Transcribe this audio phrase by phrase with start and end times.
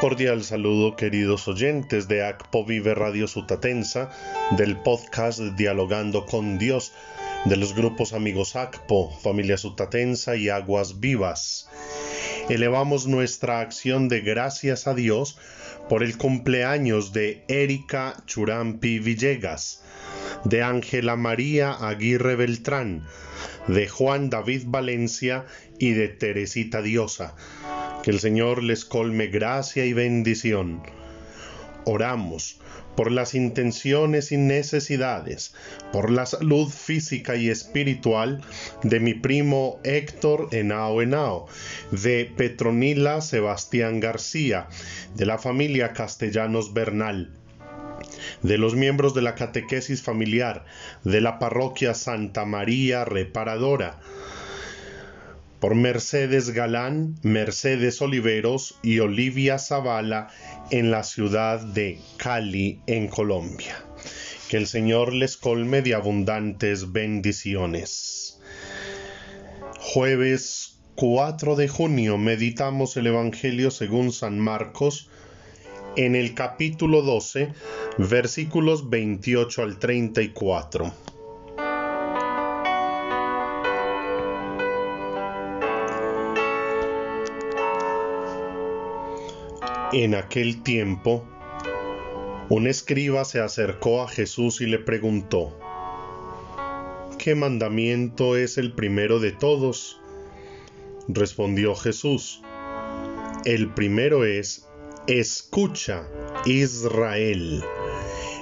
[0.00, 4.10] Cordial saludo queridos oyentes de ACPO Vive Radio Sutatensa,
[4.56, 6.92] del podcast Dialogando con Dios,
[7.46, 11.68] de los grupos amigos ACPO, Familia Sutatensa y Aguas Vivas.
[12.48, 15.36] Elevamos nuestra acción de gracias a Dios
[15.88, 19.82] por el cumpleaños de Erika Churampi Villegas,
[20.44, 23.04] de Ángela María Aguirre Beltrán,
[23.66, 25.46] de Juan David Valencia
[25.80, 27.34] y de Teresita Diosa
[28.08, 30.80] que el Señor les colme gracia y bendición.
[31.84, 32.58] Oramos
[32.96, 35.54] por las intenciones y necesidades,
[35.92, 38.40] por la salud física y espiritual
[38.82, 41.48] de mi primo Héctor Henao Henao,
[41.90, 44.68] de Petronila Sebastián García,
[45.14, 47.34] de la familia Castellanos Bernal,
[48.42, 50.64] de los miembros de la catequesis familiar,
[51.04, 54.00] de la parroquia Santa María Reparadora,
[55.60, 60.28] por Mercedes Galán, Mercedes Oliveros y Olivia Zavala
[60.70, 63.84] en la ciudad de Cali, en Colombia.
[64.48, 68.40] Que el Señor les colme de abundantes bendiciones.
[69.78, 75.10] Jueves 4 de junio meditamos el Evangelio según San Marcos
[75.96, 77.52] en el capítulo 12,
[77.98, 81.07] versículos 28 al 34.
[89.92, 91.26] En aquel tiempo,
[92.50, 95.58] un escriba se acercó a Jesús y le preguntó,
[97.18, 99.98] ¿qué mandamiento es el primero de todos?
[101.08, 102.42] Respondió Jesús,
[103.46, 104.68] el primero es,
[105.06, 106.06] escucha,
[106.44, 107.64] Israel,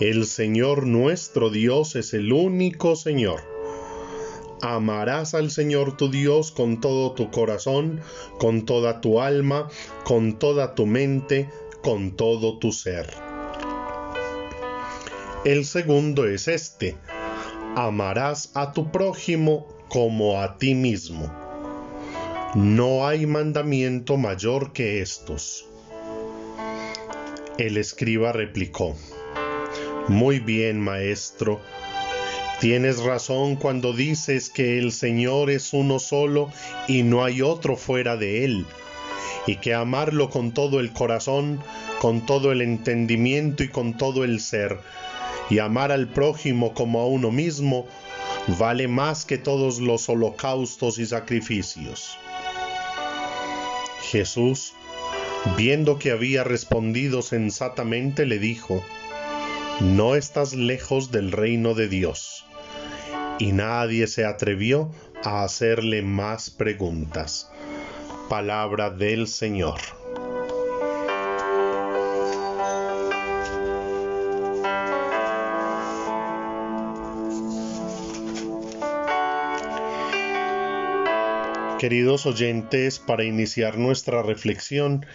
[0.00, 3.57] el Señor nuestro Dios es el único Señor
[4.62, 8.00] amarás al Señor tu Dios con todo tu corazón,
[8.38, 9.68] con toda tu alma,
[10.04, 11.48] con toda tu mente,
[11.82, 13.08] con todo tu ser.
[15.44, 16.96] El segundo es este,
[17.76, 21.32] amarás a tu prójimo como a ti mismo.
[22.54, 25.66] No hay mandamiento mayor que estos.
[27.58, 28.96] El escriba replicó,
[30.08, 31.60] Muy bien, maestro,
[32.60, 36.50] Tienes razón cuando dices que el Señor es uno solo
[36.88, 38.66] y no hay otro fuera de Él,
[39.46, 41.62] y que amarlo con todo el corazón,
[42.00, 44.80] con todo el entendimiento y con todo el ser,
[45.48, 47.86] y amar al prójimo como a uno mismo,
[48.58, 52.18] vale más que todos los holocaustos y sacrificios.
[54.10, 54.72] Jesús,
[55.56, 58.82] viendo que había respondido sensatamente, le dijo,
[59.80, 62.46] No estás lejos del reino de Dios
[63.38, 64.90] y nadie se atrevió
[65.24, 67.50] a hacerle más preguntas.
[68.28, 69.78] Palabra del Señor.
[81.78, 85.06] Queridos oyentes, para iniciar nuestra reflexión,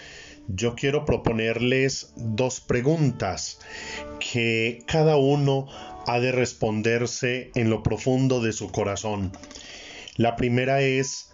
[0.47, 3.59] yo quiero proponerles dos preguntas
[4.19, 5.67] que cada uno
[6.06, 9.31] ha de responderse en lo profundo de su corazón.
[10.18, 11.31] La primera es,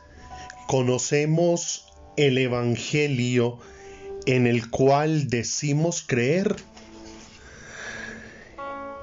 [0.68, 3.60] ¿conocemos el Evangelio
[4.26, 6.56] en el cual decimos creer?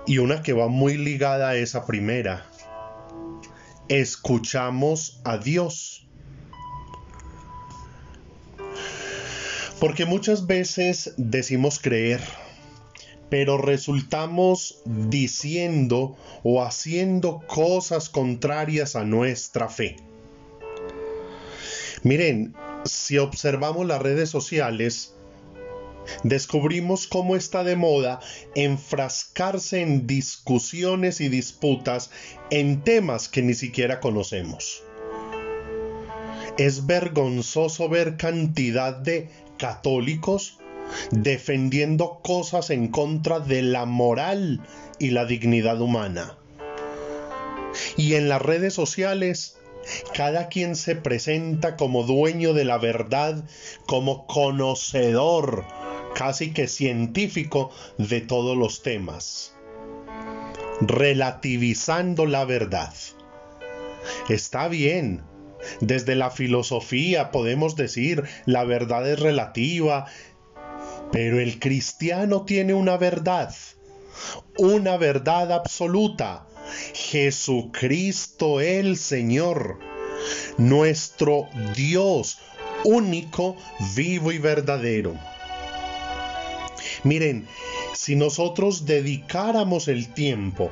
[0.07, 2.47] Y una que va muy ligada a esa primera,
[3.89, 6.07] escuchamos a Dios.
[9.81, 12.21] Porque muchas veces decimos creer,
[13.29, 19.97] pero resultamos diciendo o haciendo cosas contrarias a nuestra fe.
[22.03, 22.55] Miren,
[22.85, 25.15] si observamos las redes sociales,
[26.23, 28.21] descubrimos cómo está de moda
[28.55, 32.11] enfrascarse en discusiones y disputas
[32.51, 34.83] en temas que ni siquiera conocemos.
[36.59, 39.29] Es vergonzoso ver cantidad de
[39.59, 40.59] católicos
[41.11, 44.61] defendiendo cosas en contra de la moral
[44.99, 46.39] y la dignidad humana.
[47.97, 49.59] Y en las redes sociales,
[50.15, 53.45] cada quien se presenta como dueño de la verdad,
[53.87, 55.65] como conocedor,
[56.15, 59.55] casi que científico de todos los temas,
[60.81, 62.93] relativizando la verdad.
[64.29, 65.23] Está bien,
[65.81, 70.07] desde la filosofía podemos decir la verdad es relativa,
[71.17, 73.55] pero el cristiano tiene una verdad,
[74.59, 76.47] una verdad absoluta.
[76.93, 79.79] Jesucristo el Señor,
[80.59, 82.37] nuestro Dios
[82.85, 83.57] único,
[83.95, 85.19] vivo y verdadero.
[87.03, 87.49] Miren,
[87.95, 90.71] si nosotros dedicáramos el tiempo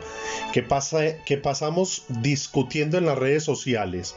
[0.53, 4.15] que, pasa, que pasamos discutiendo en las redes sociales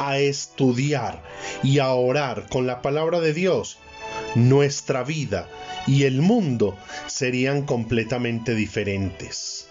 [0.00, 1.22] a estudiar
[1.62, 3.78] y a orar con la palabra de Dios,
[4.34, 5.48] nuestra vida
[5.86, 6.76] y el mundo
[7.06, 9.68] serían completamente diferentes.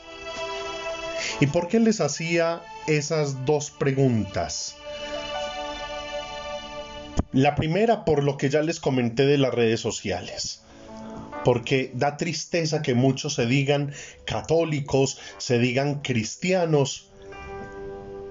[1.40, 4.76] ¿Y por qué les hacía esas dos preguntas?
[7.32, 10.64] La primera por lo que ya les comenté de las redes sociales.
[11.46, 13.94] Porque da tristeza que muchos se digan
[14.26, 17.12] católicos, se digan cristianos,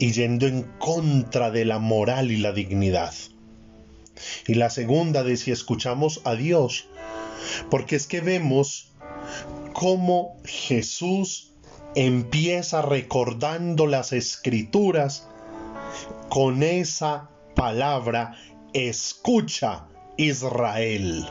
[0.00, 3.12] y yendo en contra de la moral y la dignidad.
[4.46, 6.87] Y la segunda de si escuchamos a Dios,
[7.70, 8.93] porque es que vemos
[9.72, 11.52] cómo Jesús
[11.94, 15.26] empieza recordando las escrituras
[16.28, 18.37] con esa palabra
[18.72, 19.87] escucha
[20.17, 21.28] Israel.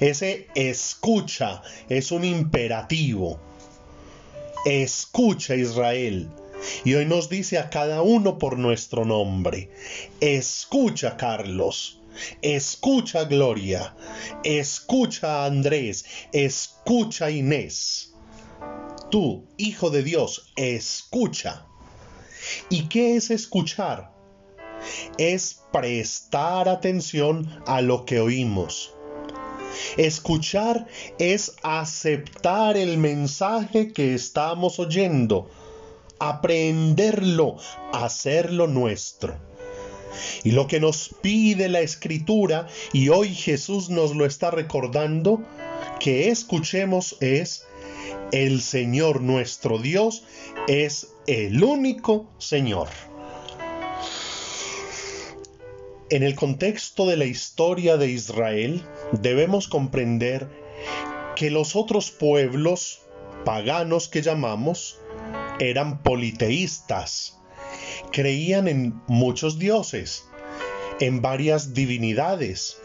[0.00, 3.38] Ese escucha es un imperativo.
[4.64, 6.28] Escucha Israel.
[6.84, 9.70] Y hoy nos dice a cada uno por nuestro nombre.
[10.20, 12.00] Escucha Carlos.
[12.42, 13.94] Escucha Gloria.
[14.44, 16.04] Escucha Andrés.
[16.32, 18.14] Escucha Inés.
[19.10, 21.66] Tú, Hijo de Dios, escucha.
[22.70, 24.12] ¿Y qué es escuchar?
[25.18, 28.92] Es prestar atención a lo que oímos.
[29.96, 30.86] Escuchar
[31.18, 35.50] es aceptar el mensaje que estamos oyendo
[36.18, 37.56] aprenderlo,
[37.92, 39.36] hacerlo nuestro.
[40.44, 45.42] Y lo que nos pide la escritura, y hoy Jesús nos lo está recordando,
[46.00, 47.66] que escuchemos es,
[48.32, 50.24] el Señor nuestro Dios
[50.68, 52.88] es el único Señor.
[56.08, 58.82] En el contexto de la historia de Israel,
[59.12, 60.48] debemos comprender
[61.34, 63.00] que los otros pueblos
[63.44, 64.98] paganos que llamamos,
[65.58, 67.38] eran politeístas,
[68.12, 70.28] creían en muchos dioses,
[71.00, 72.78] en varias divinidades.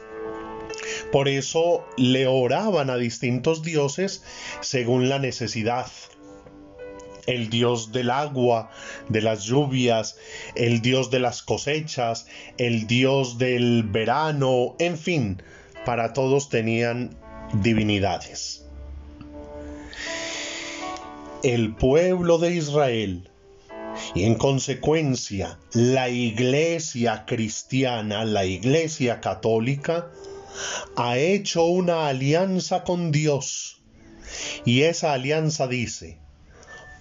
[1.11, 4.23] Por eso le oraban a distintos dioses
[4.61, 5.87] según la necesidad.
[7.27, 8.71] El dios del agua,
[9.09, 10.17] de las lluvias,
[10.55, 12.25] el dios de las cosechas,
[12.57, 15.43] el dios del verano, en fin,
[15.85, 17.15] para todos tenían
[17.53, 18.60] divinidades
[21.43, 23.29] el pueblo de Israel
[24.13, 30.11] y en consecuencia la iglesia cristiana, la iglesia católica,
[30.95, 33.81] ha hecho una alianza con Dios.
[34.65, 36.19] Y esa alianza dice,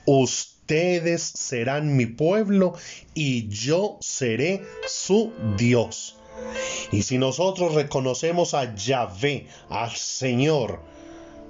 [0.06, 2.74] ustedes serán mi pueblo
[3.14, 6.16] y yo seré su Dios.
[6.90, 10.80] Y si nosotros reconocemos a Yahvé, al Señor,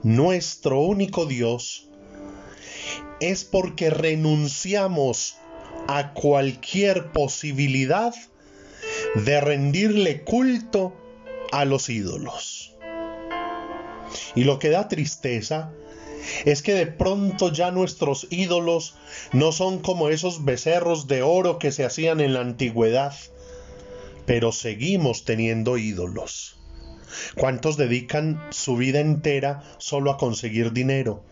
[0.02, 1.89] nuestro único Dios,
[3.20, 5.36] es porque renunciamos
[5.88, 8.14] a cualquier posibilidad
[9.14, 10.94] de rendirle culto
[11.52, 12.74] a los ídolos.
[14.34, 15.72] Y lo que da tristeza
[16.44, 18.94] es que de pronto ya nuestros ídolos
[19.32, 23.14] no son como esos becerros de oro que se hacían en la antigüedad,
[24.26, 26.56] pero seguimos teniendo ídolos.
[27.36, 31.24] ¿Cuántos dedican su vida entera solo a conseguir dinero?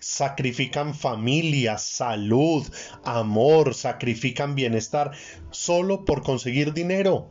[0.00, 2.66] Sacrifican familia, salud,
[3.04, 5.12] amor, sacrifican bienestar
[5.50, 7.30] solo por conseguir dinero,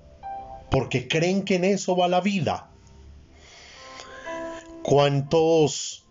[0.72, 2.70] porque creen que en eso va la vida.
[4.84, 6.06] ¿Cuántos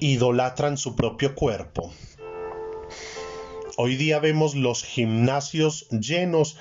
[0.00, 1.92] idolatran su propio cuerpo?
[3.78, 6.56] Hoy día vemos los gimnasios llenos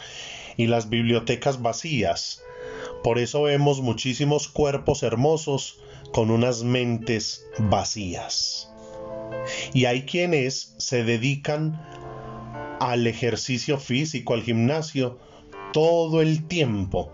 [0.57, 2.41] y las bibliotecas vacías.
[3.03, 5.79] Por eso vemos muchísimos cuerpos hermosos
[6.11, 8.69] con unas mentes vacías.
[9.73, 11.81] Y hay quienes se dedican
[12.79, 15.19] al ejercicio físico, al gimnasio,
[15.73, 17.11] todo el tiempo,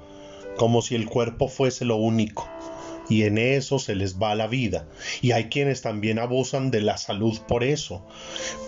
[0.58, 2.48] como si el cuerpo fuese lo único.
[3.10, 4.88] Y en eso se les va la vida.
[5.22, 8.06] Y hay quienes también abusan de la salud por eso,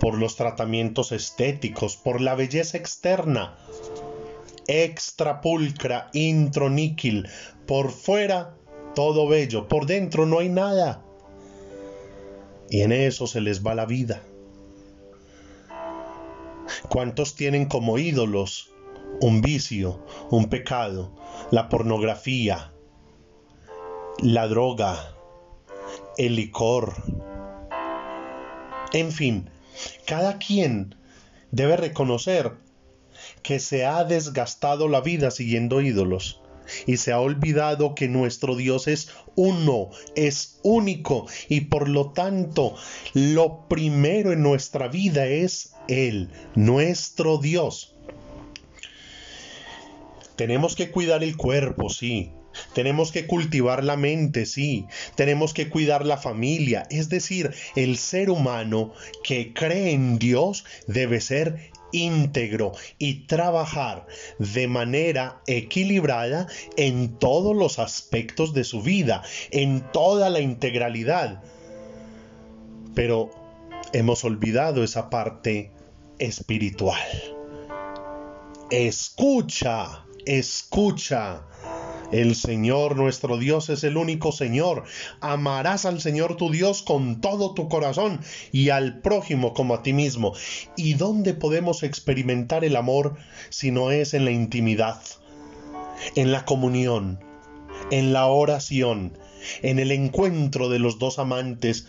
[0.02, 3.58] por los tratamientos estéticos, por la belleza externa.
[4.68, 7.28] Extra pulcra, introníquil,
[7.66, 8.56] por fuera
[8.96, 11.04] todo bello, por dentro no hay nada.
[12.74, 14.24] Y en eso se les va la vida.
[16.90, 18.72] ¿Cuántos tienen como ídolos
[19.22, 21.14] un vicio, un pecado,
[21.52, 22.74] la pornografía,
[24.18, 25.14] la droga,
[26.18, 26.96] el licor?
[28.92, 29.52] En fin,
[30.08, 30.96] cada quien
[31.52, 32.54] debe reconocer
[33.44, 36.42] que se ha desgastado la vida siguiendo ídolos
[36.86, 42.76] y se ha olvidado que nuestro Dios es uno, es único y por lo tanto
[43.14, 47.96] lo primero en nuestra vida es Él, nuestro Dios.
[50.36, 52.32] Tenemos que cuidar el cuerpo, sí.
[52.74, 54.86] Tenemos que cultivar la mente, sí.
[55.16, 56.88] Tenemos que cuidar la familia.
[56.90, 58.94] Es decir, el ser humano
[59.24, 64.06] que cree en Dios debe ser íntegro y trabajar
[64.40, 71.42] de manera equilibrada en todos los aspectos de su vida, en toda la integralidad.
[72.94, 73.32] Pero
[73.94, 75.72] hemos olvidado esa parte
[76.20, 77.00] espiritual.
[78.70, 81.44] Escucha, escucha.
[82.14, 84.84] El Señor nuestro Dios es el único Señor.
[85.20, 88.20] Amarás al Señor tu Dios con todo tu corazón
[88.52, 90.34] y al prójimo como a ti mismo.
[90.78, 93.16] ¿Y dónde podemos experimentar el amor
[93.50, 95.02] si no es en la intimidad,
[96.16, 97.20] en la comunión,
[97.90, 99.18] en la oración,
[99.64, 101.88] en el encuentro de los dos amantes?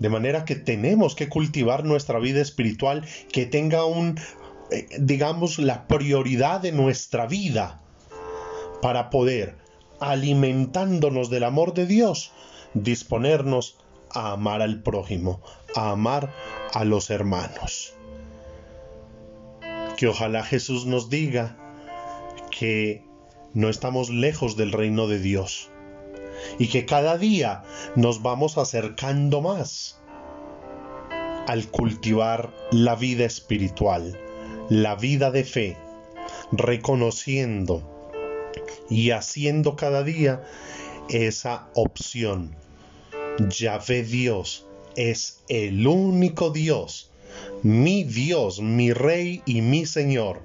[0.00, 4.18] De manera que tenemos que cultivar nuestra vida espiritual que tenga un,
[4.72, 7.82] eh, digamos, la prioridad de nuestra vida
[8.80, 9.56] para poder,
[10.00, 12.32] alimentándonos del amor de Dios,
[12.74, 13.76] disponernos
[14.10, 15.40] a amar al prójimo,
[15.74, 16.32] a amar
[16.72, 17.94] a los hermanos.
[19.96, 21.56] Que ojalá Jesús nos diga
[22.50, 23.04] que
[23.54, 25.70] no estamos lejos del reino de Dios
[26.58, 27.64] y que cada día
[27.96, 30.00] nos vamos acercando más
[31.46, 34.18] al cultivar la vida espiritual,
[34.68, 35.76] la vida de fe,
[36.52, 37.97] reconociendo
[38.90, 40.42] y haciendo cada día
[41.08, 42.54] esa opción.
[43.38, 44.66] Yahvé Dios
[44.96, 47.10] es el único Dios,
[47.62, 50.42] mi Dios, mi Rey y mi Señor.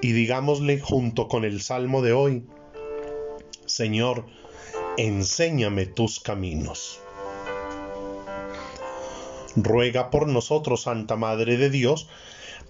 [0.00, 2.44] Y digámosle junto con el Salmo de hoy,
[3.66, 4.26] Señor,
[4.96, 7.00] enséñame tus caminos.
[9.54, 12.08] Ruega por nosotros, Santa Madre de Dios,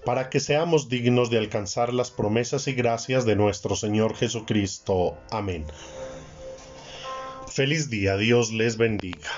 [0.05, 5.17] para que seamos dignos de alcanzar las promesas y gracias de nuestro Señor Jesucristo.
[5.31, 5.65] Amén.
[7.49, 9.31] Feliz día, Dios les bendiga.